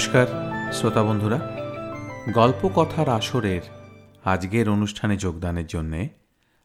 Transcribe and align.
নমস্কার, 0.00 0.26
শ্রোতা 0.72 1.02
বন্ধুরা। 1.02 1.56
গল্প 2.34 2.70
কথার 2.74 3.08
আসরের 3.08 3.60
আজকের 4.24 4.68
অনুষ্ঠানে 4.68 5.16
যোগদানের 5.16 5.66
জন্যে 5.66 6.08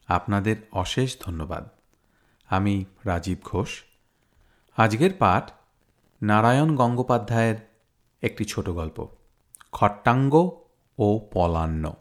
আপনাদের 0.07 0.55
অশেষ 0.71 1.17
ধন্যবাদ। 1.25 1.69
আমি 2.49 2.85
রাজীব 3.05 3.37
ঘোষ। 3.43 3.83
আজকের 4.77 5.11
পাঠ 5.19 5.51
নারায়ণ 6.21 6.75
গঙ্গোপাধ্যায়ের 6.75 7.55
একটি 8.21 8.45
ছোট 8.45 8.69
গল্প, 8.69 9.07
খট্টাঙ্গ 9.71 10.61
ও 10.97 11.29
পলান্ন। 11.33 11.93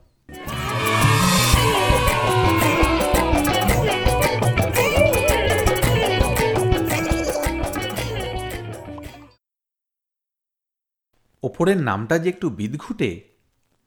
ওপরের 11.55 11.77
নামটা 11.77 12.19
যে 12.19 12.29
একটু 12.29 12.51
বিদঘুটে, 12.51 13.11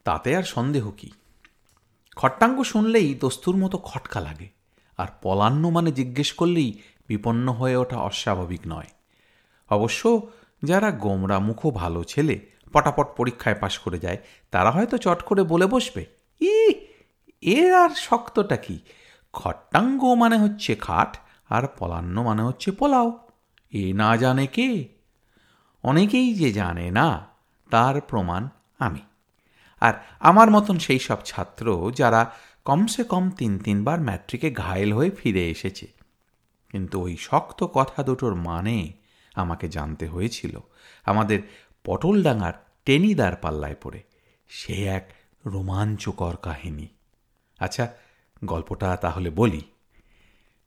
তাতে 0.03 0.29
আর 0.35 0.43
সন্দেহ 0.43 0.91
কি? 0.91 1.11
খট্টাঙ্গ 2.15 2.63
শুনলেই 2.63 3.15
দস্তুর 3.15 3.55
মতো 3.55 3.77
খটকা 3.77 4.19
লাগে, 4.19 4.47
আর 4.97 5.07
পলান্ন 5.21 5.69
মানে 5.69 5.91
জিজ্ঞেস 5.91 6.33
করলেই 6.33 6.69
বিপন্ন 7.07 7.51
হয়ে 7.51 7.75
ওঠা 7.75 7.97
অস্বাভাবিক 7.97 8.61
নয়। 8.67 8.89
অবশ্য 9.69 10.31
যারা 10.63 10.91
গোমরা 10.91 11.39
মুখো 11.39 11.71
ভালো 11.71 12.03
ছেলে 12.03 12.35
পটাপট 12.73 13.07
পরীক্ষায় 13.17 13.55
পাশ 13.59 13.79
করে 13.79 13.99
যায়, 13.99 14.17
তারা 14.51 14.71
হয়তো 14.71 14.97
চট 14.97 15.19
করে 15.21 15.43
বলে 15.43 15.65
বসবে, 15.65 16.05
ই, 16.41 16.73
এর 17.41 17.71
আর 17.75 17.89
শক্তটা 17.89 18.57
কি? 18.57 18.79
খট্টাঙ্গ 19.33 20.01
মানে 20.13 20.37
হচ্ছে 20.37 20.75
খাট, 20.75 21.11
আর 21.49 21.63
পলান্ন 21.77 22.23
মানে 22.23 22.41
হচ্ছে 22.41 22.71
পোলাও, 22.71 23.27
এ 23.71 23.93
না 23.93 24.17
জানে 24.17 24.47
কে? 24.47 24.69
অনেকেই 25.83 26.33
যে 26.33 26.49
জানে 26.53 26.91
না 26.91 27.36
তার 27.69 28.01
প্রমাণ 28.01 28.47
আমি। 28.79 28.99
আর 29.79 29.93
আমার 30.19 30.51
মতন 30.51 30.79
সেই 30.79 30.99
সব 30.99 31.17
ছাত্র 31.25 31.91
যারা 31.95 32.31
কমসে 32.65 33.03
কম 33.03 33.31
তিন 33.31 33.59
তিনবার 33.59 34.01
ম্যাট্রিকে 34.01 34.51
ঘায়েল 34.51 34.93
হয়ে 34.93 35.11
ফিরে 35.11 35.49
এসেছে। 35.49 35.87
কিন্তু 36.71 37.01
ওই 37.01 37.17
শক্ত 37.19 37.63
কথা 37.63 38.03
দুটোর 38.03 38.35
মানে 38.35 38.93
আমাকে 39.35 39.69
জানতে 39.69 40.07
হয়েছিল। 40.07 40.59
আমাদের 41.05 41.39
পটলডাঙ্গার 41.83 42.53
টেনিদার 42.85 43.35
পাল্লায় 43.35 43.75
পড়ে। 43.83 44.03
সে 44.47 44.85
এক 44.85 45.13
রোমাঞ্চকর 45.45 46.35
কাহিনী। 46.35 46.87
আচ্ছা 47.59 47.87
গল্পটা 48.45 48.95
তাহলে 48.95 49.29
বলি। 49.29 49.61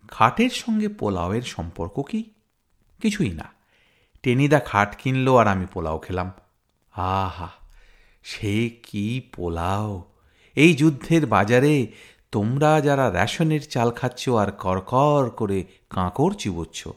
খাটের 0.09 0.51
সঙ্গে 0.51 0.89
পোলাওয়ের 0.89 1.42
সম্পর্ক 1.42 2.03
কি? 2.03 2.31
কিছুই 3.03 3.31
না। 3.31 3.45
টেনিদা 4.23 4.61
খাট 4.61 4.97
কিনলো 5.03 5.37
আর 5.37 5.47
আমি 5.47 5.67
পোলাও 5.67 5.98
খেলাম। 5.98 6.33
আহা, 6.92 7.48
সে 8.22 8.70
কি 8.83 9.30
পোলাও। 9.36 10.05
এই 10.55 10.74
যুদ্ধের 10.74 11.27
বাজারে 11.27 11.92
তোমরা 12.33 12.80
যারা 12.80 13.10
রেশনের 13.10 13.60
চাল 13.60 13.91
খাচ্ছ 13.91 14.28
আর 14.28 14.50
করকর 14.52 15.30
করে 15.30 15.64
কাঁকড় 15.91 16.34
চিবোচ্ছ, 16.34 16.88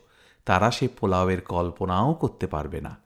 তারা 0.46 0.72
সে 0.72 0.88
পোলাওয়ের 0.88 1.42
কল্পনাও 1.42 2.14
করতে 2.14 2.48
পারবে 2.48 2.82
না। 2.82 2.98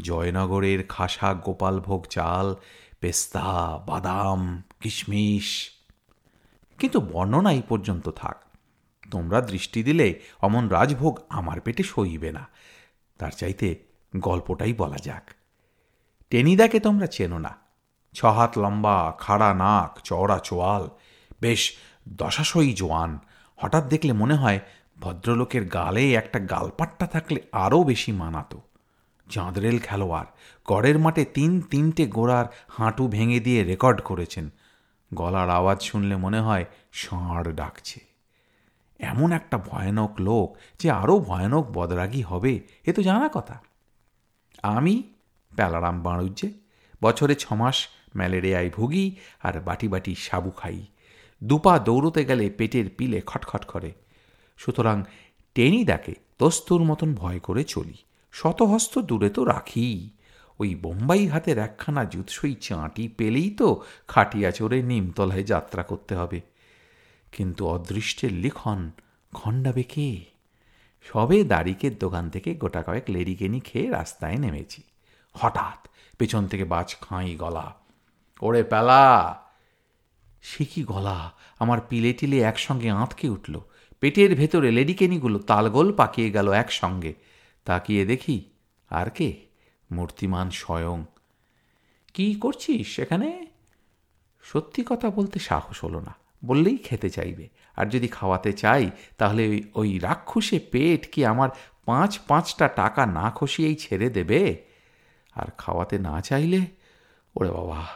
জয়নগরের 0.00 0.86
খাসা 0.88 1.34
গোপালভোগ 1.34 2.06
চাল, 2.06 2.54
পেস্তা, 3.00 3.78
বাদাম, 3.86 4.62
কিশমিশ। 4.80 5.70
কিন্তু 6.80 7.00
বর্ণনা 7.00 7.52
এই 7.52 7.62
পর্যন্ত 7.68 8.08
থাক। 8.08 8.44
তোমরা 9.10 9.40
দৃষ্টি 9.40 9.82
দিলে 9.82 10.20
অমন 10.42 10.68
রাজভোগ 10.68 11.20
আমার 11.28 11.60
পেটে 11.60 11.82
সইবে 11.82 12.32
না। 12.32 12.48
তার 13.18 13.30
চাইতে 13.30 13.78
গল্পটাই 14.16 14.72
বলা 14.72 14.96
যাক। 14.96 15.30
টেনিদাকে 16.34 16.80
তোমরা 16.80 17.06
চেনো 17.06 17.38
না। 17.38 17.56
ছহাত 18.12 18.58
লম্বা, 18.58 19.14
খাড়া 19.18 19.54
নাক, 19.54 20.00
চওড়া 20.02 20.38
চোয়াল, 20.38 20.88
বেশ 21.40 21.76
দশাশয়ী 22.08 22.74
জোয়ান। 22.74 23.18
হঠাৎ 23.56 23.84
দেখলে 23.84 24.12
মনে 24.12 24.34
হয় 24.34 24.60
ভদ্রলোকের 25.00 25.64
গালে 25.64 26.14
একটা 26.14 26.38
গালপাট্টা 26.38 27.06
থাকলে 27.06 27.40
আরও 27.52 27.84
বেশি 27.84 28.12
মানাতো। 28.12 28.62
চাঁদরেল 29.30 29.78
খেলোয়াড়, 29.78 30.26
গড়ের 30.68 30.98
মাঠে 30.98 31.24
তিন 31.24 31.60
তিনটে 31.60 32.06
গোড়ার 32.06 32.46
হাঁটু 32.68 33.08
ভেঙে 33.08 33.40
দিয়ে 33.40 33.64
রেকর্ড 33.64 34.00
করেছেন। 34.00 34.50
গলার 35.14 35.50
আওয়াজ 35.50 35.82
শুনলে 35.82 36.16
মনে 36.16 36.40
হয় 36.40 36.64
ষাঁড় 36.92 37.52
ডাকছে। 37.52 38.00
এমন 38.98 39.32
একটা 39.32 39.58
ভয়ানক 39.58 40.14
লোক 40.18 40.56
যে 40.78 40.90
আরও 40.90 41.18
ভয়ানক 41.18 41.70
বদরাগী 41.72 42.22
হবে, 42.22 42.60
এ 42.86 42.92
তো 42.92 43.02
জানা 43.02 43.30
কথা। 43.32 43.60
আমি 44.62 45.13
প্যালারাম 45.56 46.02
বাঁড়ুজ্জে 46.02 46.52
বছরে 47.02 47.34
ছমাস 47.34 47.88
ম্যালেরিয়ায় 48.16 48.70
ভুগি 48.70 49.16
আর 49.42 49.60
বাটি 49.60 49.88
বাটি 49.88 50.14
সাবু 50.14 50.50
খাই। 50.50 50.86
দুপা 51.44 51.78
দৌড়তে 51.78 52.24
গেলে 52.24 52.50
পেটের 52.50 52.90
পিলে 52.98 53.20
খটখট 53.26 53.64
করে। 53.64 53.92
সুতরাং 54.56 55.04
টেনিদাকে 55.54 56.14
দস্তুর 56.38 56.84
মতন 56.84 57.14
ভয় 57.14 57.38
করে 57.38 57.64
চলি। 57.64 57.94
শতহস্ত 58.32 58.98
দূরে 58.98 59.30
তো 59.30 59.44
রাখি। 59.44 60.10
ওই 60.58 60.74
বোম্বাই 60.74 61.26
হাতের 61.26 61.58
একখানা 61.58 62.04
জুৎসই 62.04 62.54
চাঁটি 62.54 63.08
পেলেই 63.08 63.50
তো 63.50 63.82
খাটিয়া 64.08 64.50
চড়ে 64.50 64.82
নিমতলায় 64.82 65.44
যাত্রা 65.44 65.82
করতে 65.82 66.14
হবে। 66.14 66.40
কিন্তু 67.32 67.66
অদৃষ্টের 67.66 68.32
লিখন 68.32 68.90
খণ্ডাবে 69.34 69.82
কে? 69.82 70.24
সবে 71.02 71.44
দাড়িকের 71.44 71.98
দোকান 71.98 72.30
থেকে 72.30 72.54
গোটা 72.54 72.82
কয়েক 72.82 73.04
লেডিকেনি 73.08 73.60
খেয়ে 73.60 73.90
রাস্তায় 73.90 74.36
নেমেছি। 74.36 74.82
হঠাৎ 75.34 75.88
পেছন 76.18 76.46
থেকে 76.46 76.64
বাজ 76.64 76.96
খাঁই 77.00 77.36
গলা। 77.36 77.74
ওরে 78.40 78.62
পেলা, 78.62 79.42
সে 80.42 80.64
কি 80.64 80.82
গলা? 80.82 81.32
আমার 81.58 81.80
পিলে 81.88 82.12
টিলে 82.12 82.40
একসঙ্গে 82.40 82.90
আঁতকে 82.90 83.28
উঠল। 83.28 83.60
পেটের 84.00 84.34
ভেতরে 84.34 84.70
লেডিকেনিগুলো 84.70 85.38
তালগোল 85.38 85.92
পাকিয়ে 85.92 86.30
গেল 86.30 86.52
একসঙ্গে। 86.52 87.14
তাকিয়ে 87.64 88.06
দেখি 88.06 88.44
আর 88.90 89.10
কে? 89.10 89.46
মূর্তিমান 89.92 90.50
স্বয়ং। 90.50 91.04
কি 92.14 92.34
করছিস 92.34 92.96
সেখানে? 92.96 93.46
সত্যি 94.42 94.84
কথা 94.86 95.10
বলতে 95.10 95.38
সাহস 95.38 95.84
হলো 95.84 96.00
না। 96.00 96.14
বললেই 96.44 96.76
খেতে 96.76 97.10
চাইবে। 97.10 97.48
আর 97.76 97.86
যদি 97.86 98.08
খাওয়াতে 98.08 98.52
চাই, 98.52 98.90
তাহলে 99.18 99.62
ওই 99.74 99.98
রাক্ষসে 99.98 100.58
পেট 100.58 101.12
কি 101.12 101.24
আমার 101.24 101.48
পাঁচ 101.84 102.18
পাঁচটা 102.18 102.68
টাকা 102.68 103.06
না 103.06 103.30
খসিয়েই 103.30 103.74
ছেড়ে 103.74 104.10
দেবে? 104.10 104.73
আর 105.34 105.48
খাওয়াতে 105.58 105.98
না 105.98 106.20
চাইলে, 106.20 106.60
ওরে 107.36 107.50
বাবা, 107.50 107.86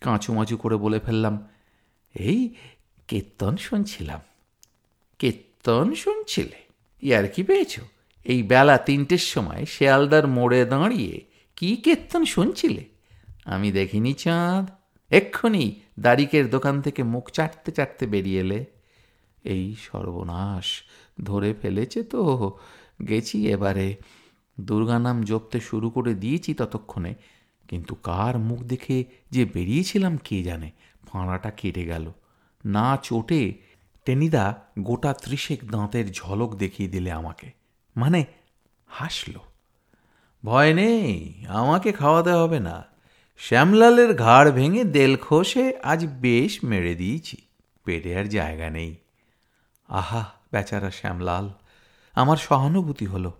কাঁচুমাচু 0.00 0.56
করে 0.56 0.76
বলে 0.76 0.98
ফেললাম, 1.00 1.48
এই 2.14 2.54
কীর্তন 3.08 3.56
শুনছিলাম, 3.56 4.20
কীর্তন 5.18 5.94
শুনছিলে? 5.94 6.58
ইয়ার 7.02 7.28
কি 7.28 7.42
পেয়েছ? 7.42 7.80
এই 8.24 8.42
বেলা 8.42 8.78
তিনটের 8.78 9.18
সময় 9.18 9.64
শেয়ালদার 9.64 10.26
মোড়ে 10.26 10.64
দাঁড়িয়ে 10.64 11.24
কি 11.56 11.76
কীর্তন 11.76 12.24
শুনছিলে? 12.24 12.84
আমি 13.44 13.72
দেখিনি 13.72 14.12
চাঁদ। 14.14 14.66
এক্ষুনি 15.10 15.80
দাড়িকের 16.00 16.50
দোকান 16.50 16.80
থেকে 16.80 17.02
মুখ 17.02 17.30
চাটতে 17.30 17.70
চাটতে 17.72 18.06
বেরিয়ে 18.06 18.40
এলে। 18.40 18.64
এই 19.44 19.74
সর্বনাশ 19.82 20.66
ধরে 21.24 21.54
ফেলেছে 21.62 22.02
তো, 22.02 22.22
গেছি 23.08 23.48
এবারে। 23.48 23.96
দুর্গা 24.60 24.98
নাম 24.98 25.22
জপতে 25.22 25.60
শুরু 25.60 25.90
করে 25.90 26.14
দিয়েছি 26.14 26.54
ততক্ষণে, 26.54 27.14
কিন্তু 27.68 27.94
কার 27.94 28.38
মুখ 28.38 28.62
দেখে 28.62 29.04
যে 29.30 29.44
বেরিয়েছিলাম 29.44 30.16
কে 30.16 30.42
জানে? 30.42 30.70
ফাঁড়াটা 31.06 31.50
কেটে 31.50 31.84
গেল। 31.84 32.12
না 32.64 32.98
চোটে 33.02 33.54
টেনিদা 34.04 34.54
গোটা 34.78 35.12
ত্রিশেক 35.12 35.70
দাঁতের 35.70 36.12
ঝলক 36.12 36.54
দেখিয়ে 36.54 36.88
দিলে 36.88 37.12
আমাকে। 37.12 37.52
মানে 37.96 38.24
হাসল। 38.86 39.32
ভয় 40.44 40.74
নেই, 40.74 41.44
আমাকে 41.48 41.92
খাওয়াতে 41.92 42.30
হবে 42.30 42.60
না। 42.60 42.84
শ্যামলালের 43.38 44.14
ঘাড় 44.14 44.52
ভেঙে 44.52 44.84
দেল 44.84 45.16
খসে 45.16 45.72
আজ 45.82 46.06
বেশ 46.20 46.64
মেরে 46.64 46.94
দিয়েছি। 46.94 47.36
পেটে 47.84 48.18
আর 48.18 48.24
জায়গা 48.24 48.70
নেই। 48.70 48.96
আহা, 49.88 50.32
বেচারা 50.52 50.90
শ্যামলাল, 50.90 51.50
আমার 52.14 52.36
সহানুভূতি 52.36 53.06
হলো। 53.06 53.32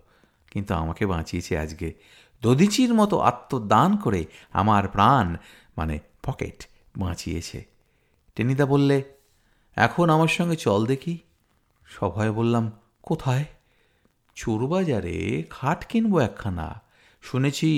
কিন্তু 0.55 0.71
আমাকে 0.73 1.03
বাঁচিয়েছে 1.05 1.53
আজকে। 1.59 1.87
দদিচির 2.41 2.91
মতো 2.93 3.15
আত্মদান 3.19 3.91
করে 3.97 4.21
আমার 4.53 4.87
প্রাণ 4.87 5.35
মানে 5.77 5.95
পকেট 6.23 6.57
বাঁচিয়েছে। 6.97 7.59
টেনিদা 8.35 8.65
বললে, 8.65 8.97
এখন 9.75 10.09
আমার 10.09 10.27
সঙ্গে 10.27 10.55
চল 10.55 10.81
দেখি। 10.85 11.15
সভায় 11.85 12.31
বললাম, 12.31 12.71
কোথায়? 13.03 13.45
চোরবাজারে 14.35 15.43
খাট 15.49 15.85
কিনবো 15.85 16.17
একখানা। 16.19 16.81
শুনেছি 17.21 17.69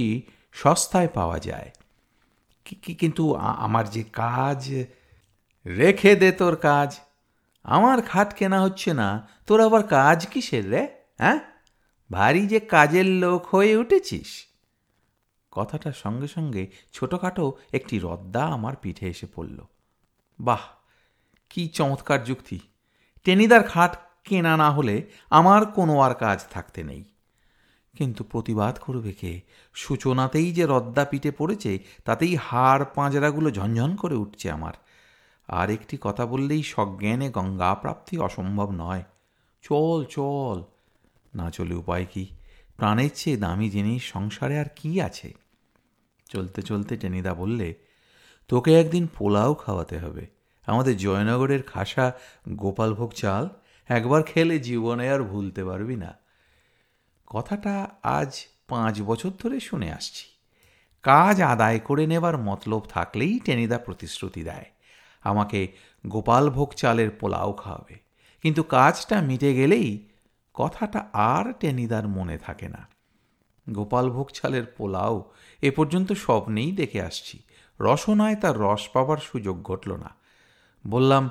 সস্তায় 0.53 1.09
পাওয়া 1.13 1.39
যায়। 1.39 1.69
কি 2.65 2.93
কিন্তু 2.93 3.23
আমার 3.65 3.85
যে 3.89 4.03
কাজ, 4.03 4.59
রেখে 5.65 6.15
দে 6.15 6.29
তোর 6.31 6.55
কাজ। 6.55 6.89
আমার 7.63 8.01
খাট 8.01 8.29
কেনা 8.33 8.59
হচ্ছে 8.61 8.93
না। 8.93 9.09
তোর 9.47 9.59
আবার 9.65 9.83
কাজ 9.83 10.27
কিসের 10.27 10.65
রে 10.69 10.83
হ্যাঁ? 11.17 11.39
ভারী 12.11 12.47
যে 12.47 12.59
কাজের 12.59 13.05
লোক 13.05 13.45
হয়ে 13.45 13.77
উঠেছিস। 13.77 14.45
কথাটার 15.51 15.93
সঙ্গে 15.93 16.27
সঙ্গে 16.27 16.67
ছোটোখাটো 16.93 17.57
একটি 17.73 17.99
রদ্দা 17.99 18.45
আমার 18.45 18.75
পিঠে 18.75 19.07
এসে 19.07 19.27
পড়ল। 19.35 19.67
বাহ, 20.39 20.59
কি 21.49 21.67
চমৎকার 21.67 22.23
যুক্তি। 22.23 22.59
টেনিদার 23.23 23.63
খাট 23.63 23.97
কেনা 24.23 24.57
না 24.57 24.71
হলে 24.71 25.09
আমার 25.29 25.65
কোনো 25.65 25.99
আর 25.99 26.15
কাজ 26.15 26.45
থাকতে 26.51 26.83
নেই। 26.83 27.03
কিন্তু 27.97 28.23
প্রতিবাদ 28.23 28.79
করবে 28.79 29.13
কে? 29.13 29.41
সূচনাতেই 29.73 30.53
যে 30.53 30.65
রদ্দা 30.65 31.05
পিঠে 31.05 31.31
পড়েছে, 31.31 31.79
তাতেই 32.05 32.35
হাড় 32.35 32.85
পাঁজরাগুলো 32.95 33.51
ঝনঝন 33.51 33.95
করে 33.95 34.15
উঠছে 34.15 34.51
আমার। 34.51 34.73
আর 35.47 35.69
একটি 35.69 35.97
কথা 36.01 36.25
বললেই 36.25 36.63
সজ্ঞানে 36.63 37.29
গঙ্গা 37.29 37.75
প্রাপ্তি 37.75 38.17
অসম্ভব 38.17 38.71
নয়। 38.71 39.03
চল 39.61 40.05
চল 40.05 40.63
না 41.35 41.51
চলে 41.51 41.75
উপায় 41.75 42.05
কি? 42.13 42.27
প্রাণের 42.77 43.09
চেয়ে 43.15 43.37
দামি 43.37 43.69
জিনিস 43.69 44.11
সংসারে 44.11 44.59
আর 44.59 44.65
কি 44.75 45.01
আছে? 45.01 45.33
চলতে 46.29 46.61
চলতে 46.61 46.97
টেনিদা 46.97 47.33
বললে, 47.33 47.75
তোকে 48.47 48.79
একদিন 48.79 49.07
পোলাও 49.07 49.53
খাওয়াতে 49.53 49.97
হবে। 49.97 50.27
আমাদের 50.65 50.97
জয়নগরের 50.97 51.63
খাসা 51.63 52.11
গোপালভোগ 52.49 53.13
চাল 53.13 53.49
একবার 53.87 54.23
খেলে 54.23 54.59
জীবনে 54.59 55.09
আর 55.09 55.23
ভুলতে 55.23 55.65
পারবি 55.65 55.95
না। 55.95 56.17
কথাটা 57.25 57.89
আজ 58.03 58.45
পাঁচ 58.67 59.01
বছর 59.01 59.29
ধরে 59.29 59.59
শুনে 59.59 59.91
আসছি। 59.91 60.25
কাজ 61.03 61.41
আদায় 61.41 61.79
করে 61.79 62.07
নেবার 62.07 62.37
মতলব 62.37 62.79
থাকলেই 62.79 63.39
টেনিদা 63.39 63.77
প্রতিশ্রুতি 63.77 64.43
দেয়। 64.43 64.65
আমাকে 65.23 65.67
গোপালভোগ 66.07 66.73
চালের 66.73 67.11
পোলাও 67.11 67.53
খাওয়াবে। 67.53 67.99
কিন্তু 68.41 68.63
কাজটা 68.63 69.21
মিটে 69.21 69.53
গেলেই 69.53 70.06
কথাটা 70.57 70.99
আর 71.13 71.53
টেনিদার 71.53 72.07
মনে 72.07 72.37
থাকে 72.37 72.69
না। 72.69 72.87
গোপালভোগ 73.67 74.27
চালের 74.29 74.65
পোলাও 74.65 75.31
এ 75.61 75.71
পর্যন্ত 75.71 76.11
স্বপ্নেই 76.11 76.71
দেখে 76.71 77.01
আসছি। 77.01 77.39
রসনায় 77.79 78.35
তার 78.35 78.59
রস 78.59 78.89
পাবার 78.93 79.17
সুযোগ 79.17 79.63
ঘটল 79.63 79.91
না। 79.95 80.11
বললাম, 80.87 81.29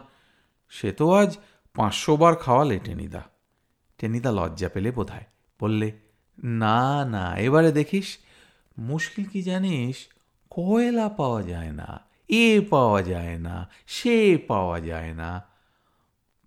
সে 0.68 0.92
তো 0.92 1.12
আজ 1.12 1.38
পাঁচশো 1.74 2.16
বার 2.16 2.34
খাওয়ালে 2.36 2.78
টেনিদা। 2.78 3.22
টেনিদা 3.98 4.30
লজ্জা 4.30 4.68
পেলে 4.68 4.90
বোধ 4.90 5.10
বললে, 5.60 5.92
না 6.38 7.04
না, 7.04 7.36
এবারে 7.36 7.72
দেখিস, 7.72 8.18
মুশকিল 8.78 9.24
কি 9.24 9.42
জানিস? 9.42 9.96
কয়লা 10.50 11.08
পাওয়া 11.08 11.42
যায় 11.42 11.72
না, 11.72 11.88
এ 12.28 12.46
পাওয়া 12.70 13.02
যায় 13.02 13.38
না, 13.38 13.68
সে 13.86 14.16
পাওয়া 14.48 14.80
যায় 14.80 15.12
না। 15.14 15.30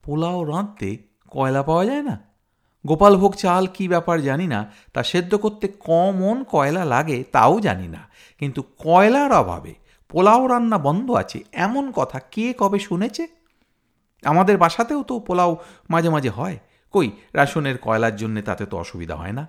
পোলাও 0.03 0.39
রাঁধতে 0.43 0.89
কয়লা 1.27 1.63
পাওয়া 1.63 1.85
যায় 1.85 2.03
না? 2.03 2.28
গোপালভোগ 2.87 3.35
চাল 3.35 3.67
কি 3.67 3.87
ব্যাপার 3.87 4.21
জানি 4.21 4.47
না, 4.47 4.71
তা 4.93 5.03
সেদ্ধ 5.03 5.35
করতে 5.35 5.67
কমন 5.67 6.43
কয়লা 6.43 6.85
লাগে 6.85 7.23
তাও 7.31 7.59
জানি 7.59 7.87
না। 7.87 8.09
কিন্তু 8.39 8.63
কয়লার 8.77 9.31
অভাবে 9.31 9.73
পোলাও 10.09 10.47
রান্না 10.47 10.77
বন্ধ 10.77 11.11
আছে, 11.11 11.43
এমন 11.53 11.91
কথা 11.91 12.19
কে 12.19 12.53
কবে 12.57 12.79
শুনেছে? 12.79 13.27
আমাদের 14.23 14.57
বাসাতেও 14.57 15.03
তো 15.03 15.19
পোলাও 15.19 15.57
মাঝে 15.89 16.09
মাঝে 16.09 16.29
হয়। 16.29 16.59
কই, 16.91 17.11
রেশনের 17.35 17.77
কয়লার 17.77 18.15
জন্যে 18.15 18.41
তাতে 18.41 18.65
তো 18.65 18.77
অসুবিধা 18.77 19.15
হয় 19.15 19.31
না। 19.31 19.47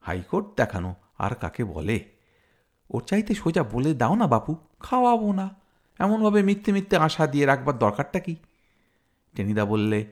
হাইকোর্ট 0.00 0.46
দেখানো 0.56 0.94
আর 1.18 1.34
কাকে 1.34 1.64
বলে? 1.64 2.04
ওর 2.90 3.02
চাইতে 3.02 3.34
সোজা 3.34 3.62
বলে 3.62 3.94
দাও 3.94 4.14
না 4.14 4.26
বাপু, 4.26 4.56
খাওয়াবো 4.80 5.32
না। 5.32 5.50
এমনভাবে 5.98 6.42
মিথ্যে 6.42 6.72
মিথ্যে 6.72 6.96
আশা 6.96 7.26
দিয়ে 7.26 7.46
রাখবার 7.46 7.78
দরকারটা 7.78 8.18
কি? 8.20 8.36
টেনিদা 9.36 9.64
বললে 9.64 10.06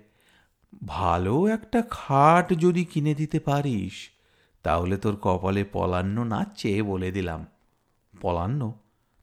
ভালো 0.87 1.47
একটা 1.47 1.82
খাট 1.91 2.53
যদি 2.53 2.85
কিনে 2.85 3.15
দিতে 3.15 3.41
পারিস, 3.41 4.11
তাহলে 4.62 4.97
তোর 4.97 5.17
কপালে 5.17 5.65
পলান্ন 5.65 6.25
নাচছে 6.25 6.82
বলে 6.82 7.11
দিলাম। 7.11 7.47
পলান্ন? 8.20 8.73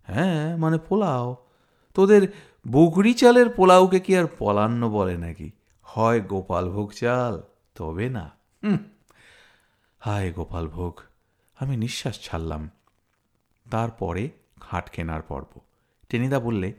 হ্যাঁ 0.04 0.58
মানে 0.58 0.78
পোলাও। 0.78 1.36
তোদের 1.94 2.28
বুগড়ি 2.68 3.14
চালের 3.14 3.50
পোলাওকে 3.50 4.00
কি 4.00 4.18
আর 4.18 4.26
পলান্ন 4.40 4.90
বলে 4.90 5.18
নাকি? 5.18 5.52
হয় 5.84 6.22
গোপাল 6.22 6.70
ভোগ 6.70 6.92
চাল, 6.92 7.42
তবে 7.76 8.10
না। 8.10 8.32
হায় 10.00 10.34
গোপাল 10.34 10.68
ভোগ, 10.68 11.02
আমি 11.60 11.78
নিঃশ্বাস 11.78 12.20
ছাড়লাম। 12.22 12.70
তারপরে 13.72 14.30
খাট 14.62 14.90
কেনার 14.90 15.22
পর্ব। 15.22 15.60
টেনিদা 16.10 16.40
বললে 16.40 16.74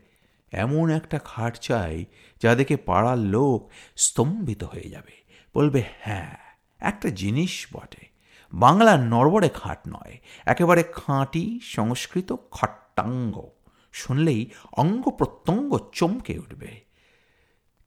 এমন 0.56 0.90
একটা 0.90 1.18
খাট 1.18 1.58
চাই 1.58 2.04
যা 2.42 2.54
দেখে 2.54 2.76
পাড়ার 2.76 3.18
লোক 3.18 3.70
স্তম্ভিত 3.96 4.64
হয়ে 4.64 4.88
যাবে। 4.90 5.24
বলবে 5.54 5.82
হ্যাঁ 6.00 6.36
একটা 6.78 7.08
জিনিস 7.10 7.66
বটে। 7.72 8.06
বাংলার 8.52 9.00
নরবরে 9.00 9.48
খাট 9.48 9.78
নয়, 9.88 10.18
একেবারে 10.46 10.82
খাঁটি, 10.92 11.60
সংস্কৃত 11.62 12.32
খট্টাঙ্গ। 12.50 13.50
শুনলেই 13.92 14.50
অঙ্গ 14.72 15.08
প্রত্যঙ্গ 15.10 15.78
চমকে 15.92 16.38
উঠবে। 16.38 16.80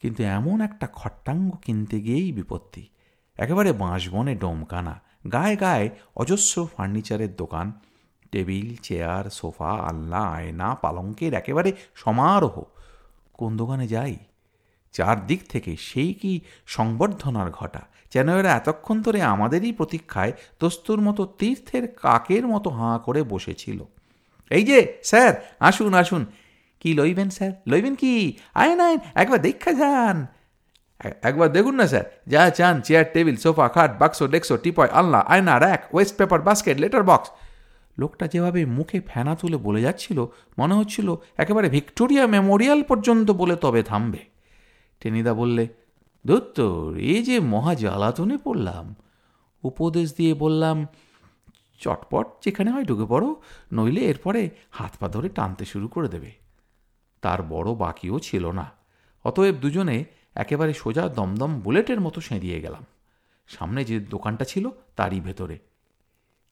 কিন্তু 0.02 0.24
এমন 0.24 0.62
একটা 0.62 0.88
খট্টাঙ্গ 0.88 1.56
কিনতে 1.56 2.02
গিয়েই 2.02 2.32
বিপত্তি। 2.32 2.90
একেবারে 3.38 3.72
বাঁশবনে 3.72 4.36
ডোমকানা, 4.36 5.02
গায়ে 5.32 5.56
গায়ে 5.56 5.90
অজস্র 6.16 6.68
ফার্নিচারের 6.78 7.36
দোকান 7.36 7.72
টেবিল, 8.32 8.76
চেয়ার, 8.76 9.30
সোফা, 9.30 9.70
আলনা, 9.70 10.20
আয়না, 10.20 10.76
পালঙ্কের 10.76 11.34
একেবারে 11.34 11.72
সমারোহ। 11.96 12.64
কোন 13.34 13.58
দোকানে 13.58 13.88
যাই? 13.88 14.16
চারদিক 14.92 15.42
থেকে 15.50 15.76
সেই 15.80 16.14
কি 16.14 16.42
সংবর্ধনার 16.68 17.52
ঘটা, 17.52 17.82
যেন 18.14 18.38
এরা 18.38 18.52
এতক্ষণ 18.56 19.02
ধরে 19.02 19.22
আমাদেরই 19.22 19.72
প্রতীক্ষায় 19.72 20.34
দস্তুর 20.60 21.02
মতো 21.02 21.26
তীর্থের 21.26 21.88
কাকের 21.88 22.48
মতো 22.48 22.70
হাঁ 22.70 23.00
করে 23.00 23.24
বসেছিল। 23.24 23.84
এই 24.50 24.64
যে, 24.64 24.98
স্যার, 25.04 25.34
আসুন 25.60 25.94
আসুন। 25.94 26.26
কি 26.80 26.94
লইবেন, 26.94 27.30
স্যার? 27.30 27.52
লইবেন 27.68 27.96
কি? 27.96 28.38
আইন 28.54 28.80
আইন 28.80 29.00
একবার 29.16 29.42
দেখা 29.42 29.72
যান। 29.74 30.28
একবার 31.22 31.52
দেখুন 31.52 31.76
না, 31.76 31.88
স্যার। 31.88 32.04
যা 32.28 32.50
চান, 32.50 32.82
চেয়ার, 32.82 33.06
টেবিল, 33.14 33.36
সোফা, 33.36 33.68
খাট, 33.68 34.00
বাক্স, 34.00 34.24
ডেক্সো, 34.24 34.58
টিপয়, 34.58 34.90
আলনা, 34.92 35.20
আয়না, 35.20 35.60
rack, 35.60 35.82
waste 35.94 36.18
paper, 36.18 36.42
basket, 36.42 36.78
letter 36.78 37.04
box. 37.04 37.30
লোকটা 37.98 38.28
যেভাবে 38.28 38.66
মুখে 38.66 39.02
ফেনা 39.02 39.36
তুলে 39.36 39.58
বলে 39.58 39.82
যাচ্ছিল, 39.82 40.26
মনে 40.58 40.74
হচ্ছিল 40.74 41.16
একেবারে 41.38 41.70
ভিক্টোরিয়া 41.70 42.28
মেমোরিয়াল 42.28 42.84
পর্যন্ত 42.84 43.32
বলে 43.32 43.56
তবে 43.56 43.84
থামবে। 43.84 44.20
টেনিদা 45.00 45.34
বললে, 45.34 45.68
দত্তর 46.26 46.96
এই 46.98 47.24
যে 47.24 47.40
মহা 47.40 47.76
জ্বালাতনে 47.76 48.38
পড়লাম। 48.38 48.96
উপদেশ 49.64 50.18
দিয়ে 50.18 50.34
বললাম, 50.34 50.88
চটপট 51.80 52.28
যেখানে 52.46 52.72
হয় 52.72 52.84
ঢুকে 52.84 53.06
পড়ো, 53.06 53.42
নইলে 53.74 54.02
এরপরে 54.02 54.50
হাত 54.72 54.98
পা 55.00 55.08
ধরে 55.08 55.30
টানতে 55.30 55.66
শুরু 55.66 55.88
করে 55.88 56.08
দেবে। 56.08 56.32
তার 57.22 57.44
বড় 57.44 57.76
বাকিও 57.76 58.20
ছিল 58.20 58.52
না। 58.52 58.72
অতএব 59.24 59.56
দুজনে 59.56 60.06
একেবারে 60.36 60.74
সোজা 60.74 61.10
দমদম 61.10 61.60
বুলেটের 61.60 62.02
মতো 62.02 62.22
সেঁদিয়ে 62.22 62.62
গেলাম। 62.62 62.86
সামনে 63.48 63.84
যে 63.84 64.00
দোকানটা 64.00 64.46
ছিল, 64.46 64.70
তারই 64.96 65.20
ভেতরে। 65.20 65.60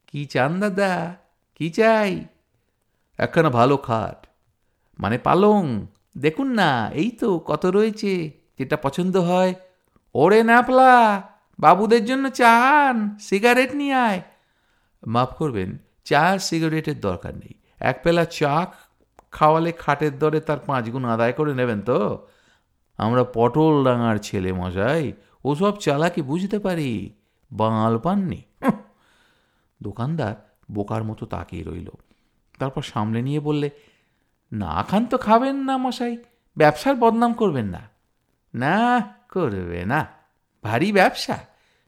কি 0.08 0.25
চান 0.25 0.60
দাদা? 0.60 1.15
কি 1.58 1.70
চাই? 1.70 2.26
একখানা 3.18 3.50
ভালো 3.50 3.78
খাট 3.78 4.28
মানে 5.00 5.18
পালং। 5.18 5.88
দেখুন 6.18 6.48
না, 6.48 6.90
এই 6.94 7.12
তো 7.12 7.40
কত 7.40 7.66
রয়েছে, 7.66 8.32
যেটা 8.60 8.78
পছন্দ 8.78 9.18
হয়। 9.18 9.54
ওরে 10.14 10.44
ন্যাপলা, 10.44 11.24
বাবুদের 11.60 12.06
জন্য 12.06 12.30
চান 12.30 13.18
সিগারেট 13.20 13.76
নিয়ে 13.76 13.94
আয়। 13.94 14.22
মাফ 15.08 15.34
করবেন 15.34 15.78
চা 16.04 16.40
সিগারেটের 16.40 17.00
দরকার 17.00 17.36
নেই। 17.36 17.54
এক 17.80 18.00
পেলা 18.04 18.26
চা 18.26 18.68
খাওয়ালে 19.32 19.72
খাটের 19.72 20.20
দরে 20.20 20.40
তার 20.40 20.60
পাঁচ 20.60 20.90
গুণ 20.90 21.06
আদায় 21.06 21.34
করে 21.34 21.54
নেবেন 21.54 21.82
তো? 21.82 22.28
আমরা 22.98 23.24
পটল 23.24 23.84
ডাঙার 23.84 24.18
ছেলে 24.18 24.54
মশাই, 24.54 25.14
ওসব 25.44 25.74
চালাকি 25.78 26.22
বুঝতে 26.22 26.60
পারি। 26.60 27.14
বাঙাল 27.52 28.00
পাননি। 28.00 28.42
দোকানদার 29.84 30.47
বোকার 30.72 31.04
মতো 31.04 31.26
তাকিয়ে 31.26 31.64
রইল। 31.64 31.90
তারপর 32.60 32.82
সামলে 32.82 33.22
নিয়ে 33.22 33.40
বললে, 33.40 33.70
না 34.52 34.86
খান 34.90 35.06
তো 35.06 35.18
খাবেন 35.18 35.56
না 35.56 35.78
মশাই, 35.78 36.18
ব্যবসার 36.58 36.96
বদনাম 36.96 37.34
করবেন 37.34 37.66
না। 37.66 37.82
না, 38.54 39.02
করবে 39.30 39.86
না, 39.86 40.06
ভারী 40.64 40.92
ব্যবসা। 40.92 41.38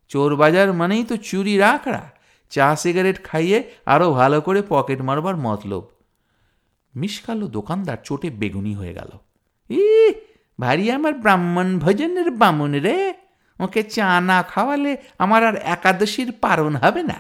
চোর 0.08 0.36
বাজার 0.36 0.74
মানেই 0.74 1.04
তো 1.04 1.18
চুরি 1.18 1.58
রাখড়া। 1.58 2.10
চা, 2.50 2.76
সিগারেট 2.76 3.24
খাইয়ে 3.24 3.72
আরও 3.86 4.14
ভালো 4.14 4.42
করে 4.42 4.64
পকেট 4.70 5.02
মারবার 5.02 5.38
মতলব। 5.38 5.88
মিসকালো 6.96 7.48
দোকানদার 7.48 7.98
চোটে 8.04 8.30
বেগুনি 8.30 8.74
হয়ে 8.74 8.94
গেল। 8.94 9.10
ই 9.70 10.14
ভারী 10.60 10.92
আমার 10.92 11.14
ব্রাহ্মণ 11.14 11.80
ভজনের 11.80 12.32
বামুন 12.32 12.74
রে। 12.74 13.14
ওকে 13.60 13.84
চা 13.84 14.22
না 14.22 14.44
খাওয়ালে 14.44 14.98
আমার 15.20 15.46
আর 15.46 15.56
একাদশীর 15.56 16.32
পারণ 16.32 16.76
হবে 16.76 17.04
না। 17.04 17.16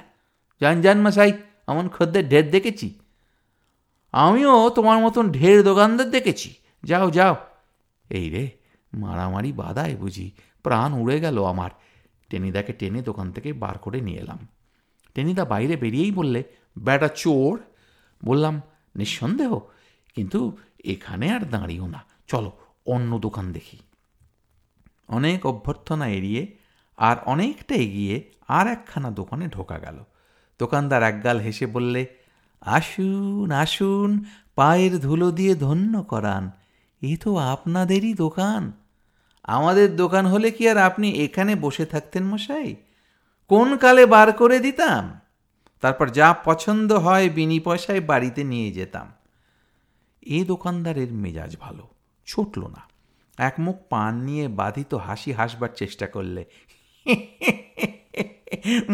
জান 0.61 0.81
জান 0.81 1.07
মশাই 1.07 1.33
এমন 1.69 1.89
খদ্দের 1.89 2.29
ঢের 2.29 2.51
দেখেছি। 2.51 2.99
আমিও 4.11 4.69
তোমার 4.69 4.99
মতন 4.99 5.31
ঢের 5.31 5.63
দোকানদার 5.63 6.09
দেখেছি। 6.09 6.53
যাও 6.83 7.11
যাও। 7.11 7.35
এই 8.09 8.29
রে, 8.29 8.51
মারামারি 8.93 9.51
বাদায় 9.51 9.95
বুঝি 9.95 10.31
প্রাণ 10.63 10.93
উড়ে 10.93 11.19
গেল 11.19 11.45
আমার। 11.45 11.69
টেনিদাকে 12.29 12.73
টেনে 12.73 13.01
দোকান 13.01 13.31
থেকে 13.31 13.53
বার 13.53 13.77
করে 13.77 14.01
নিয়ে 14.01 14.19
এলাম। 14.19 14.47
টেনিদা 15.13 15.45
বাইরে 15.45 15.75
বেরিয়েই 15.75 16.11
বললে, 16.11 16.43
ব্যাটা 16.77 17.07
চোর। 17.07 17.59
বললাম, 18.25 18.61
নিঃসন্দেহ, 18.95 19.59
কিন্তু 20.15 20.57
এখানে 20.85 21.31
আর 21.31 21.39
দাঁড়িও 21.39 21.87
না। 21.87 22.03
চলো, 22.27 22.51
অন্য 22.85 23.19
দোকান 23.19 23.51
দেখি। 23.51 23.77
অনেক 25.07 25.45
অভ্যর্থনা 25.45 26.07
এড়িয়ে 26.07 26.57
আর 26.97 27.17
অনেকটা 27.25 27.75
এগিয়ে 27.75 28.31
আর 28.47 28.67
একখানা 28.67 29.11
দোকানে 29.11 29.47
ঢোকা 29.47 29.79
গেল। 29.79 30.03
দোকানদার 30.59 31.03
একগাল 31.03 31.37
হেসে 31.39 31.65
বললে, 31.65 32.07
আসুন 32.61 33.51
আসুন, 33.51 34.23
পায়ের 34.55 34.99
ধুলো 34.99 35.31
দিয়ে 35.31 35.55
ধন্য 35.55 36.03
করান। 36.03 36.51
এ 37.01 37.17
তো 37.23 37.37
আপনাদেরই 37.37 38.13
দোকান। 38.13 38.71
আমাদের 39.43 39.95
দোকান 39.95 40.25
হলে 40.25 40.51
কি 40.51 40.69
আর 40.69 40.77
আপনি 40.77 41.07
এখানে 41.11 41.55
বসে 41.55 41.85
থাকতেন 41.85 42.23
মশাই? 42.23 42.75
কোন 43.47 43.77
কালে 43.77 44.05
বার 44.05 44.33
করে 44.33 44.59
দিতাম? 44.59 45.19
তারপর 45.81 46.09
যা 46.09 46.35
পছন্দ 46.45 46.93
হয় 46.93 47.29
বিনি 47.29 47.59
পয়সায় 47.59 48.01
বাড়িতে 48.01 48.43
নিয়ে 48.43 48.71
যেতাম। 48.71 49.07
এ 50.21 50.45
দোকানদারের 50.45 51.11
মেজাজ 51.13 51.57
ভালো, 51.59 51.87
ছুটল 52.25 52.67
না। 52.67 52.81
এক 53.37 53.53
মুখ 53.59 53.77
পান 53.89 54.13
নিয়ে 54.21 54.47
বাধিত 54.47 54.93
হাসি 54.93 55.31
হাসবার 55.31 55.69
চেষ্টা 55.75 56.07
করলে 56.07 56.45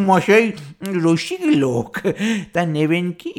মশাই, 0.07 0.45
রসিক 1.05 1.41
লোক। 1.63 1.89
তা 2.53 2.61
নেবেন 2.75 3.07
কি? 3.21 3.35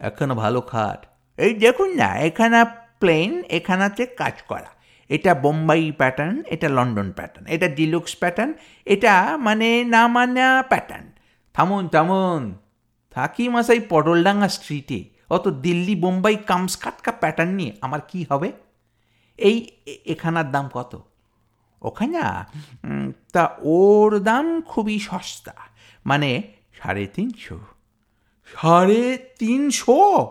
এখনও 0.00 0.34
ভালো 0.42 0.60
খাট। 0.70 1.00
এই 1.38 1.52
দেখুন 1.64 1.90
না, 2.00 2.08
এখানে 2.28 2.60
প্লেন 3.00 3.30
এখানাতে 3.58 4.02
কাজ 4.20 4.36
করা। 4.50 4.70
এটা 5.10 5.32
বোম্বাই 5.34 5.82
প্যাটার্ন 6.00 6.36
এটা 6.54 6.68
লন্ডন 6.76 7.08
প্যাটার্ন 7.18 7.44
এটা 7.54 7.66
ডিলুক্স 7.78 8.12
প্যাটার্ন 8.22 8.50
এটা 8.86 9.14
মানে 9.46 9.68
না 9.94 10.02
মানা 10.14 10.48
প্যাটার্ন 10.62 11.06
থামুন 11.54 11.84
থামুন। 11.94 12.42
থাকি 13.16 13.44
মাসাই 13.48 13.80
পটলডাঙ্গা 13.92 14.48
স্ট্রিটে 14.48 15.00
অত 15.30 15.44
দিল্লি, 15.64 15.94
বোম্বাই 16.02 16.36
কামস 16.50 16.74
কাটকা 16.76 17.12
প্যাটার্ন 17.22 17.52
নিয়ে 17.58 17.72
আমার 17.80 18.00
কি 18.08 18.20
হবে? 18.30 18.48
এই 19.38 19.56
এখানার 20.06 20.46
দাম 20.54 20.66
কত? 20.72 20.92
ওখানে 21.82 22.18
তা 23.32 23.56
ওর 23.62 24.18
দাম 24.18 24.60
খুবই 24.60 24.98
সস্তা। 24.98 25.54
মানে 26.06 26.42
সাড়ে 26.74 27.06
তিনশো। 27.06 27.58
সাড়ে 28.54 29.18
তিনশো? 29.38 30.26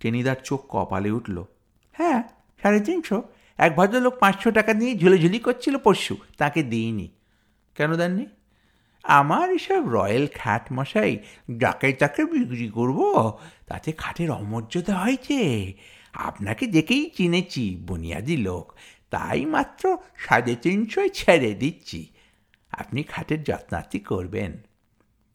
টেনিদার 0.00 0.36
চোখ 0.44 0.60
কপালে 0.68 1.10
উঠল। 1.10 1.44
হ্যাঁ 1.92 2.22
সাড়ে 2.62 2.80
তিনশো। 2.80 3.22
এক 3.58 3.76
ভদ্রলোক 3.76 4.14
পাঁচশো 4.18 4.50
টাকা 4.50 4.72
দিয়ে 4.74 4.98
ঝুলিঝুলি 4.98 5.38
করছিল 5.38 5.76
পরশু, 5.76 6.16
তাকে 6.38 6.62
দিইনি। 6.62 7.08
কেন 7.74 7.96
দেননি? 7.96 8.26
আমার 9.02 9.50
এসব 9.50 9.88
রয়্যাল 9.88 10.26
খ্যাট 10.34 10.72
মশাই 10.72 11.18
যাকে 11.58 11.92
তাকে 11.92 12.24
বিক্রি 12.24 12.68
করব, 12.68 12.98
তাতে 13.66 13.92
খাটের 13.92 14.30
অমর্যাদা 14.30 14.94
হয়েছে 14.98 15.72
আপনাকে 16.12 16.66
দেখেই 16.66 17.10
চিনেছি, 17.16 17.76
বুনিয়াদি 17.76 18.36
লোক। 18.36 18.72
তাই 19.12 19.40
মাত্র 19.46 19.84
সাড়ে 20.16 20.52
তিনশোয় 20.56 21.08
ছেড়ে 21.08 21.50
দিচ্ছি। 21.54 22.00
আপনি 22.70 23.00
খাটের 23.02 23.40
যত্নার্থী 23.42 24.00
করবেন। 24.00 24.52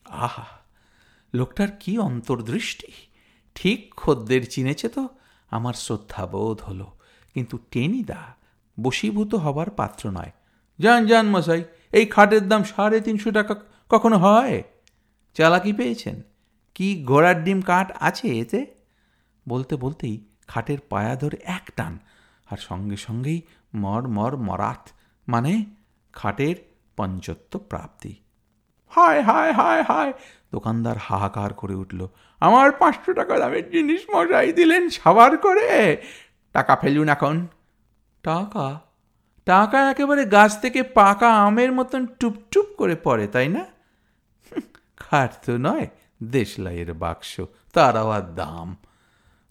আহা, 0.05 0.45
লোকটার 1.33 1.67
কি 1.79 1.91
অন্তর্দৃষ্টি? 1.99 2.91
ঠিক 3.55 3.79
খদ্দের 3.97 4.43
চিনেছে 4.49 4.87
তো, 4.89 5.03
আমার 5.49 5.73
শ্রদ্ধাবোধ 5.73 6.57
হলো। 6.61 6.87
কিন্তু 7.33 7.55
টেনিদা 7.71 8.21
বশীভূত 8.77 9.35
হবার 9.35 9.69
পাত্র 9.69 10.03
নয়। 10.09 10.31
যান 10.79 11.05
যান 11.05 11.25
মশাই, 11.29 11.63
এই 11.91 12.05
খাটের 12.05 12.43
দাম 12.47 12.63
সাড়ে 12.63 12.97
তিনশো 13.01 13.29
টাকা 13.31 13.53
কখনো 13.89 14.17
হয়? 14.17 14.63
চালাকি 15.33 15.71
পেয়েছেন? 15.73 16.21
কি 16.75 16.87
ঘোড়ার 17.03 17.43
ডিম 17.43 17.59
কাঠ 17.61 17.87
আছে 17.99 18.27
এতে? 18.27 18.59
বলতে 19.49 19.73
বলতেই 19.75 20.15
খাটের 20.47 20.77
পায়া 20.89 21.15
ধরে 21.15 21.37
এক 21.43 21.65
টান, 21.75 21.93
আর 22.51 22.57
সঙ্গে 22.57 22.97
সঙ্গেই 22.97 23.41
মর 23.77 24.03
মর, 24.07 24.33
মরাত 24.37 24.89
মানে 25.27 25.53
খাটের 26.13 26.55
পঞ্চত্ব 26.97 27.59
প্রাপ্তি। 27.59 28.15
হায় 28.87 29.21
হায় 29.21 29.51
হায় 29.51 29.83
হায়, 29.83 30.13
দোকানদার 30.51 30.97
হাহাকার 30.97 31.53
করে 31.53 31.75
উঠল। 31.75 32.07
আমার 32.39 32.71
পাঁচশো 32.71 33.13
টাকা 33.13 33.33
দামের 33.39 33.65
জিনিস 33.71 34.01
মশাই 34.15 34.53
দিলেন 34.53 34.89
সাবার 34.89 35.37
করে। 35.37 35.97
টাকা 36.53 36.75
ফেলুন 36.75 37.09
এখন। 37.09 37.47
টাকা? 38.23 38.65
টাকা 39.45 39.91
একেবারে 39.91 40.25
গাছ 40.25 40.61
থেকে 40.61 40.83
পাকা 40.83 41.29
আমের 41.43 41.71
মতন 41.71 42.05
টুপটুপ 42.19 42.65
করে 42.77 42.95
পড়ে, 42.95 43.27
তাই 43.27 43.47
না? 43.47 43.65
খাট 44.97 45.45
তো 45.45 45.57
নয়, 45.57 45.87
দেশলাইয়ের 46.23 46.93
বাক্স 46.93 47.41
তার 47.73 47.97
আবার 47.97 48.35
দাম। 48.35 48.75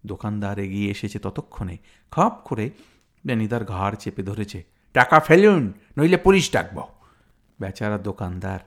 দোকানদার 0.06 0.58
এগিয়ে 0.58 0.90
এসেছে 0.90 1.18
ততক্ষণে। 1.18 1.76
খপ 2.10 2.32
করে 2.44 2.70
বেনিদার 3.26 3.64
ঘাড় 3.64 3.96
চেপে 3.96 4.22
ধরেছে, 4.22 4.58
টাকা 4.94 5.20
ফেলুন, 5.20 5.72
নইলে 5.98 6.16
পুলিশ 6.16 6.52
ডাকব। 6.52 6.82
বেচারা 7.60 7.98
দোকানদার 7.98 8.58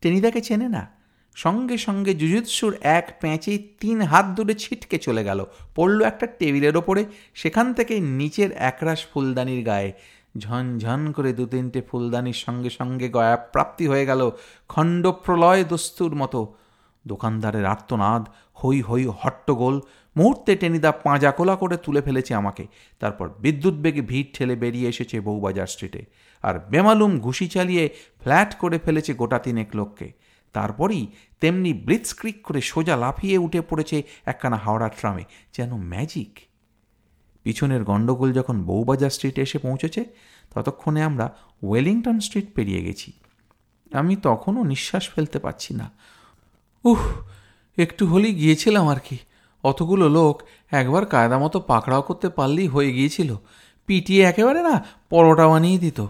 টেনিদাকে 0.00 0.40
চেনে 0.40 0.68
না। 0.68 0.82
সঙ্গে 1.36 1.76
সঙ্গে 1.78 2.14
জুজুৎসুর 2.14 2.76
এক 2.80 3.06
প্যাঁচে 3.20 3.52
তিন 3.80 4.00
হাত 4.00 4.26
দূরে 4.26 4.54
ছিটকে 4.54 4.98
চলে 4.98 5.24
গেল, 5.24 5.44
পড়ল 5.74 5.98
একটা 6.04 6.26
টেবিলের 6.26 6.76
ওপরে, 6.76 7.04
সেখান 7.34 7.66
থেকে 7.74 8.00
নিচের 8.00 8.52
একরাশ 8.52 9.06
ফুলদানির 9.06 9.64
গায়ে। 9.64 9.92
ঝনঝন 10.38 11.12
করে 11.12 11.32
দু 11.32 11.46
তিনটে 11.46 11.80
ফুলদানির 11.82 12.38
সঙ্গে 12.44 12.70
সঙ্গে 12.70 13.08
গয়া 13.08 13.36
প্রাপ্তি 13.36 13.86
হয়ে 13.86 14.06
গেল, 14.06 14.30
খণ্ডপ্রলয় 14.68 15.64
দস্তুর 15.64 16.14
মতো। 16.14 16.40
দোকানদারের 17.06 17.64
আর্তনাদ 17.64 18.22
হই 18.54 18.82
হই 18.82 19.06
হট্টগোল 19.20 19.80
মুহূর্তে 20.18 20.52
টেনিদা 20.56 20.92
পাঁজা 20.92 21.30
কোলা 21.30 21.56
করে 21.56 21.76
তুলে 21.76 22.00
ফেলেছে 22.02 22.32
আমাকে। 22.34 22.64
তারপর 23.00 23.26
বিদ্যুৎ 23.28 23.74
বেগে 23.74 24.00
ভিড় 24.00 24.28
ঠেলে 24.32 24.54
বেরিয়ে 24.56 24.88
এসেছে 24.88 25.16
বউবাজার 25.20 25.66
স্ট্রিটে। 25.66 26.02
আর 26.42 26.54
বেমালুম 26.70 27.12
ঘুষি 27.20 27.46
চালিয়ে 27.48 27.84
ফ্ল্যাট 28.20 28.54
করে 28.54 28.78
ফেলেছে 28.78 29.14
গোটা 29.14 29.38
তিনেক 29.38 29.68
লোককে। 29.76 30.12
তারপরই 30.52 31.06
তেমনি 31.40 31.72
ব্লিৎস্ক্রিক 31.72 32.42
করে 32.42 32.60
সোজা 32.60 32.96
লাফিয়ে 32.96 33.38
উঠে 33.38 33.60
পড়েছে 33.60 34.02
একখানা 34.26 34.56
হাওড়া 34.56 34.88
ট্রামে, 34.88 35.24
যেন 35.52 35.70
ম্যাজিক 35.76 36.30
পিছনের 37.42 37.82
গণ্ডগোল 37.84 38.32
যখন 38.32 38.56
বউবাজার 38.62 39.10
স্ট্রিটে 39.10 39.42
এসে 39.42 39.58
পৌঁছেছে, 39.58 40.04
ততক্ষণে 40.54 41.00
আমরা 41.02 41.26
ওয়েলিংটন 41.62 42.20
স্ট্রিট 42.20 42.48
পেরিয়ে 42.54 42.82
গেছি। 42.82 43.12
আমি 43.92 44.16
তখনও 44.16 44.62
নিঃশ্বাস 44.64 45.04
ফেলতে 45.10 45.38
পারছি 45.38 45.74
না। 45.74 45.90
উহ, 46.84 47.02
একটু 47.78 48.06
হলেই 48.06 48.34
গিয়েছিলাম 48.34 48.88
আর 48.88 49.00
কি। 49.04 49.18
অতগুলো 49.64 50.08
লোক 50.08 50.42
একবার 50.70 51.06
কায়দা 51.06 51.38
মতো 51.38 51.60
পাকড়াও 51.60 52.02
করতে 52.02 52.28
পারলেই 52.28 52.66
হয়ে 52.66 52.92
গিয়েছিল। 52.92 53.36
পিটিয়ে 53.86 54.22
একেবারে 54.24 54.62
না 54.62 54.84
পরোটা 55.10 55.48
বানিয়ে 55.48 55.78
দিত। 55.78 56.06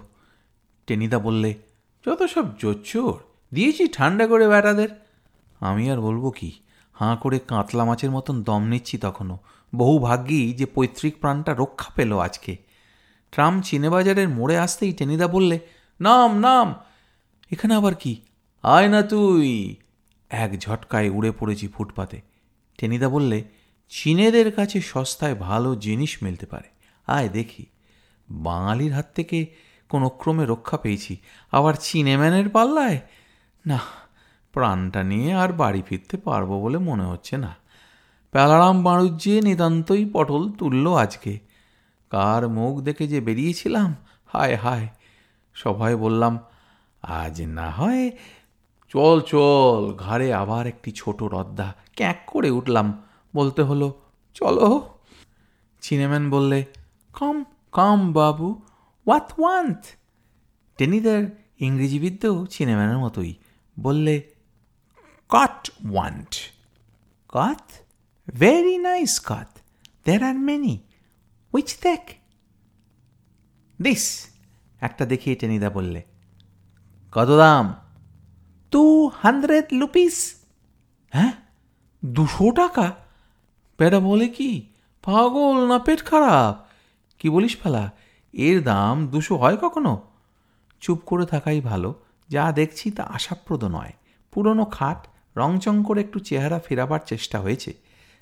টেনিদা 0.87 1.19
বললে, 1.19 1.55
যত 2.07 2.23
সব 2.23 2.45
জোচ্চোর, 2.59 3.15
দিয়েছি 3.55 3.89
ঠান্ডা 3.89 4.27
করে 4.27 4.49
বেটাদের 4.49 4.89
আমি 5.61 5.91
আর 5.91 6.01
বলব 6.01 6.31
কি, 6.31 6.61
হাঁ 6.93 7.17
করে 7.17 7.39
কাতলা 7.39 7.85
মাছের 7.85 8.11
মতন 8.11 8.43
দম 8.43 8.63
নিচ্ছি 8.63 8.99
তখনও। 8.99 9.39
বহু 9.75 9.99
ভাগ্যি 9.99 10.53
যে 10.53 10.67
পৈতৃক 10.67 11.15
প্রাণটা 11.21 11.55
রক্ষা 11.55 11.91
পেল 11.97 12.19
আজকে। 12.19 12.57
ট্রাম 13.33 13.63
চিনেবাজারের 13.63 14.29
মোড়ে 14.29 14.59
আসতেই 14.59 14.93
টেনিদা 14.93 15.27
বললে, 15.29 15.61
নাম 16.01 16.39
নাম! 16.39 16.75
এখানে 17.51 17.75
আবার 17.75 17.95
কি? 17.95 18.21
আয় 18.63 18.89
না 18.89 19.03
তুই! 19.03 19.77
এক 20.31 20.61
ঝটকায় 20.61 21.11
উড়ে 21.11 21.31
পড়েছি 21.31 21.69
ফুটপাতে। 21.69 22.21
টেনিদা 22.79 23.09
বললে, 23.09 23.45
চীনেদের 23.89 24.53
কাছে 24.53 24.81
সস্তায় 24.81 25.35
ভালো 25.35 25.77
জিনিস 25.77 26.23
মিলতে 26.23 26.47
পারে। 26.47 26.69
আয় 27.07 27.29
দেখি। 27.29 27.67
বাঙালির 28.31 28.93
হাত 28.93 29.07
থেকে 29.15 29.47
কোনো 29.89 30.09
ক্রমে 30.09 30.47
রক্ষা 30.47 30.77
পেয়েছি। 30.77 31.17
আবার 31.51 31.75
চিনেম্যানের 31.81 32.49
পাল্লায়? 32.49 33.01
না, 33.67 33.79
প্রাণটা 34.53 35.03
নিয়ে 35.03 35.35
আর 35.35 35.53
বাড়ি 35.53 35.83
ফিরতে 35.83 36.17
পারব 36.17 36.61
বলে 36.61 36.79
মনে 36.79 37.05
হচ্ছে 37.05 37.37
না। 37.37 37.57
প্যালারাম 38.31 38.83
বাড়ুজ্যে 38.83 39.41
নিতান্তই 39.41 40.11
পটল 40.13 40.51
তুলল 40.51 40.95
আজকে। 40.95 41.39
কার 42.11 42.49
মুখ 42.49 42.81
দেখে 42.81 43.09
যে 43.09 43.21
বেরিয়েছিলাম? 43.21 43.97
হায় 44.27 44.57
হায়। 44.57 44.89
সবাই 45.55 45.95
বললাম, 45.95 46.39
আজ 47.03 47.43
না 47.43 47.71
হয় 47.71 48.11
চল 48.89 49.21
চল, 49.21 49.95
ঘাড়ে 49.95 50.35
আবার 50.35 50.67
একটি 50.67 50.91
ছোট 50.93 51.23
রদ্দা 51.23 51.75
ক্যাঁক 51.97 52.17
করে 52.27 52.51
উঠলাম। 52.51 53.03
বলতে 53.37 53.63
হলো, 53.63 54.01
চলো। 54.35 54.99
চিনেম্যান 55.81 56.31
বললে, 56.31 56.65
কম 57.13 57.45
কম 57.73 58.13
বাবু 58.13 58.63
ওয়াথ 59.07 59.41
ওয়ান্থ 59.41 59.87
টেনিদার 60.79 61.23
ইংরেজিবিদ্যেও 61.59 62.47
চিনেম্যানের 62.47 62.99
মতোই। 62.99 63.35
বললে 63.81 64.15
got 65.29 65.71
want 65.91 66.35
got 67.29 67.65
very 68.35 68.79
nice 68.79 69.21
got 69.27 69.51
there 70.05 70.23
are 70.23 70.35
many 70.35 70.79
which 71.53 71.79
দেখ 71.83 72.03
দিস 73.83 74.05
একটা 74.81 75.05
দেখিয়ে 75.07 75.37
টেনিদা 75.37 75.71
বললে, 75.71 76.03
কত 77.13 77.31
দাম? 77.37 77.75
টু 78.71 79.11
হান্ড্রেড 79.23 79.65
রুপিস 79.73 80.35
হ্যাঁ 81.11 81.33
দুশো 82.05 82.51
টাকা? 82.51 82.95
বেটা 83.79 84.01
বলে 84.01 84.29
কি? 84.29 84.67
পাগল 85.03 85.67
না 85.67 85.79
পেট 85.79 86.05
খারাপ? 86.05 86.67
কি 87.19 87.31
বলিস 87.31 87.57
ফেলা, 87.57 87.91
এর 88.33 88.63
দাম 88.63 89.07
দুশো 89.07 89.37
হয় 89.37 89.57
কখনো? 89.57 90.03
চুপ 90.81 90.99
করে 91.07 91.27
থাকাই 91.27 91.61
ভালো, 91.61 91.95
যা 92.29 92.53
দেখছি 92.53 92.91
তা 92.91 93.03
আশাপ্রদ 93.03 93.65
নয়। 93.65 93.93
পুরনো 94.33 94.65
খাট, 94.65 95.07
রংচং 95.37 95.83
করে 95.83 96.01
একটু 96.01 96.19
চেহারা 96.19 96.59
ফেরাবার 96.59 97.01
চেষ্টা 97.07 97.41
হয়েছে। 97.41 97.75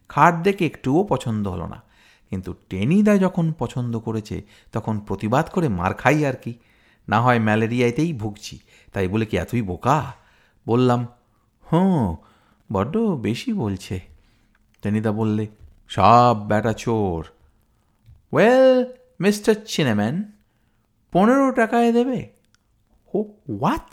খাট 0.09 0.43
দেখে 0.43 0.67
একটুও 0.67 1.05
পছন্দ 1.05 1.49
হলো 1.49 1.67
না। 1.67 1.83
কিন্তু 2.31 2.55
টেনিদা 2.71 3.17
যখন 3.17 3.53
পছন্দ 3.53 3.99
করেছে, 3.99 4.43
তখন 4.73 4.99
প্রতিবাদ 4.99 5.49
করে 5.49 5.69
মার 5.69 5.95
খাই 5.95 6.26
আর 6.26 6.35
কি। 6.35 6.55
না 7.09 7.21
হয় 7.21 7.38
ম্যালেরিয়াতেই 7.38 8.12
ভুগছি, 8.12 8.59
তাই 8.93 9.09
বলে 9.09 9.26
কি 9.26 9.37
এতই 9.37 9.62
বোকা? 9.62 10.12
বললাম, 10.66 11.06
হুঁ, 11.73 12.16
বড্ড 12.73 12.96
বেশি 12.96 13.52
বলছে। 13.52 14.00
টেনিদা 14.82 15.12
বললে, 15.12 15.46
সব 15.88 16.37
ব্যাটা 16.49 16.73
চোর। 16.73 17.26
ওয়েল, 18.32 18.92
মিস্টার 19.20 19.54
চিনেম্যান, 19.66 20.32
পনেরো 21.12 21.52
টাকায় 21.52 21.92
দেবে? 21.92 22.28
Oh, 23.14 23.23
what? 23.49 23.90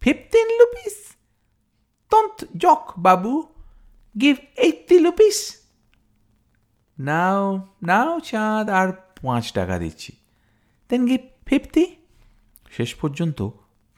Fifteen 0.00 0.60
rupees? 0.60 0.96
তন্ত 2.10 2.44
জক 2.56 2.92
বাবু, 2.98 3.42
গিভ 4.20 4.36
এইটটি 4.56 4.98
রুপিস? 4.98 5.56
নাও 6.98 7.66
নাও 7.82 8.20
চাঁদ, 8.20 8.70
আর 8.70 8.92
পাঁচ 8.92 9.52
টাকা 9.52 9.78
দিচ্ছি। 9.78 10.12
Then 10.88 11.06
give 11.06 11.20
fifty? 11.46 11.96
শেষ 12.70 12.94
পর্যন্ত 12.94 13.42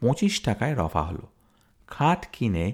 পঁচিশ 0.00 0.40
টাকায় 0.40 0.74
রফা 0.76 1.02
হলো। 1.02 1.37
খাট 1.88 2.26
কিনে 2.32 2.72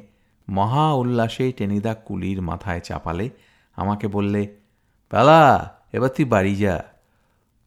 মহা 0.48 0.92
উল্লাসে 0.92 1.52
টেনিদা 1.52 1.94
কুলির 1.94 2.42
মাথায় 2.42 2.80
চাপালে 2.80 3.30
আমাকে 3.76 4.08
বললে 4.08 4.56
পালা 5.10 5.40
এবার 5.92 6.08
তুই 6.08 6.24
বাড়ি 6.24 6.56
যা। 6.56 6.84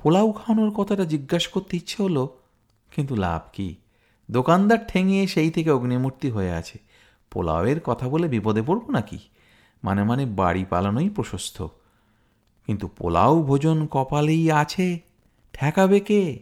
পোলাও 0.03 0.31
খাওয়ানোর 0.31 0.73
কথাটা 0.73 1.05
জিজ্ঞাসা 1.05 1.49
করতে 1.49 1.77
ইচ্ছে 1.77 2.03
হলো, 2.03 2.39
কিন্তু 2.91 3.15
লাভ 3.15 3.41
কি? 3.53 3.75
দোকানদার 4.31 4.77
ঠেঙিয়ে 4.87 5.27
সেই 5.27 5.51
থেকে 5.51 5.71
অগ্নিমূর্তি 5.71 6.29
হয়ে 6.29 6.51
আছে। 6.51 6.79
পোলাওয়ের 7.31 7.79
কথা 7.79 8.09
বলে 8.09 8.27
বিপদে 8.27 8.61
পড়ব 8.61 8.89
নাকি? 8.89 9.19
মানে 9.83 10.03
মানে 10.03 10.25
বাড়ি 10.25 10.65
পালানোই 10.69 11.09
প্রশস্ত। 11.09 11.67
কিন্তু 12.65 12.87
পোলাও 12.87 13.43
ভোজন 13.43 13.87
কপালেই 13.87 14.51
আছে, 14.51 14.99
ঠেকাবে 15.53 15.99
কে? 15.99 16.39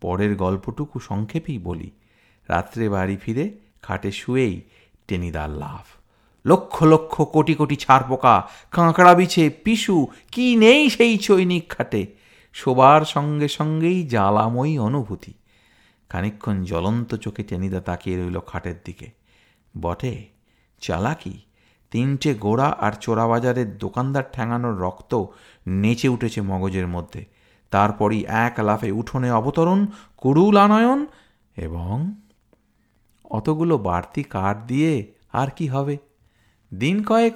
পরের 0.00 0.36
গল্পটুকু 0.36 1.00
সংক্ষেপেই 1.00 1.58
বলি। 1.58 1.90
রাত্রে 2.48 2.88
বাড়ি 2.88 3.16
ফিরে 3.16 3.69
খাটে 3.82 4.12
শুয়েই 4.12 4.60
টেনিদার 5.08 5.50
লাভ। 5.50 6.00
লক্ষ 6.46 6.82
লক্ষ, 6.82 7.22
কোটি 7.22 7.54
কোটি 7.54 7.76
ছাড় 7.76 8.04
পোকা, 8.08 8.48
কাঁকড়া 8.70 9.14
বিছে, 9.14 9.50
পিসু, 9.50 10.06
কি 10.32 10.56
নেই 10.56 10.90
সেই 10.90 11.18
চৈনিক 11.18 11.68
খাটে? 11.68 12.06
শোবার 12.52 13.02
সঙ্গে 13.02 13.48
সঙ্গেই 13.48 14.08
জ্বালাময়ী 14.08 14.78
অনুভূতি। 14.78 15.32
খানিক্ষণ 16.08 16.64
জ্বলন্ত 16.64 17.14
চোখে 17.14 17.42
টেনিদা 17.42 17.80
তাকিয়ে 17.80 18.16
রইল 18.16 18.40
খাটের 18.40 18.74
দিকে। 18.84 19.10
বটে, 19.80 20.26
চালাকি? 20.80 21.40
তিনটে 21.90 22.34
গোড়া 22.34 22.66
আর 22.66 22.92
চোরাবাজারের 22.92 23.78
দোকানদার 23.78 24.22
ঠ্যাঙানোর 24.32 24.80
রক্ত 24.80 25.24
নেচে 25.66 26.08
উঠেছে 26.08 26.40
মগজের 26.40 26.86
মধ্যে। 26.86 27.24
তারপরই 27.70 28.24
এক 28.28 28.54
লাফে 28.58 28.92
উঠোনে 28.92 29.30
অবতরণ, 29.32 29.86
কুড়ুল 30.16 30.56
আনয়ন 30.56 31.06
এবং 31.56 32.14
অতগুলো 33.30 33.78
বাড়তি 33.78 34.22
কাঠ 34.22 34.56
দিয়ে 34.66 35.14
আর 35.32 35.48
কি 35.48 35.66
হবে? 35.66 35.98
দিন 36.74 37.04
কয়েক 37.04 37.34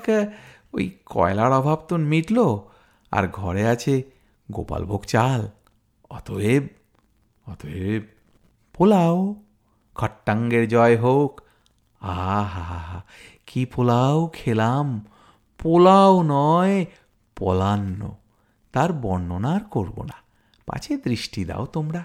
ওই 0.74 0.90
কয়লার 1.07 1.52
অভাব 1.52 1.78
তো 1.88 1.96
মিটল, 1.96 2.59
আর 3.11 3.28
ঘরে 3.28 3.66
আছে 3.66 4.02
গোপালভোগ 4.50 5.04
চাল। 5.04 5.48
অতএব 6.11 6.62
অতএব 7.46 8.02
পোলাও, 8.74 9.35
খট্টাঙ্গের 9.94 10.68
জয় 10.68 10.96
হোক। 10.96 11.40
আহা, 12.00 13.02
কি 13.46 13.66
পোলাও 13.66 14.26
খেলাম? 14.26 15.07
পোলাও 15.59 16.22
নয়, 16.22 16.85
পলান্ন। 17.37 18.16
তার 18.72 18.92
বর্ণনা 18.92 19.54
আর 19.54 19.61
করব 19.61 20.02
না। 20.02 20.14
পাছে 20.66 20.96
দৃষ্টি 20.96 21.44
দাও 21.44 21.66
তোমরা। 21.66 22.04